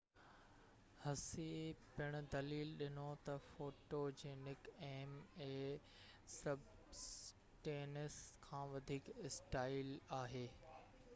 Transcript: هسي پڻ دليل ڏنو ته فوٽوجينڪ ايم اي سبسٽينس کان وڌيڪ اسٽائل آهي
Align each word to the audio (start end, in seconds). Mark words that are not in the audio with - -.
هسي 1.01 1.43
پڻ 1.97 2.15
دليل 2.35 2.71
ڏنو 2.79 3.09
ته 3.27 3.35
فوٽوجينڪ 3.49 4.69
ايم 4.87 5.13
اي 5.47 5.51
سبسٽينس 6.37 8.17
کان 8.47 8.67
وڌيڪ 8.77 9.13
اسٽائل 9.31 9.93
آهي 10.23 10.45